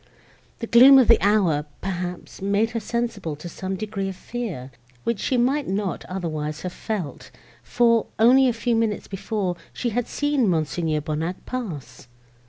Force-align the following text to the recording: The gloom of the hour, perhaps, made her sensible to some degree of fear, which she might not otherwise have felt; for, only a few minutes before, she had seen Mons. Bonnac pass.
The 0.57 0.65
gloom 0.65 0.97
of 0.97 1.07
the 1.07 1.21
hour, 1.21 1.63
perhaps, 1.79 2.41
made 2.41 2.71
her 2.71 2.79
sensible 2.79 3.35
to 3.35 3.47
some 3.47 3.75
degree 3.75 4.09
of 4.09 4.15
fear, 4.15 4.71
which 5.03 5.19
she 5.19 5.37
might 5.37 5.67
not 5.67 6.05
otherwise 6.05 6.63
have 6.63 6.73
felt; 6.73 7.29
for, 7.61 8.07
only 8.17 8.47
a 8.47 8.51
few 8.53 8.75
minutes 8.75 9.07
before, 9.07 9.57
she 9.71 9.89
had 9.89 10.07
seen 10.07 10.47
Mons. 10.47 10.75
Bonnac 11.01 11.45
pass. 11.45 12.07